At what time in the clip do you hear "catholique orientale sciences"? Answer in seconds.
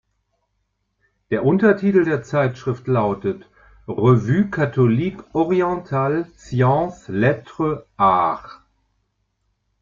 4.49-7.07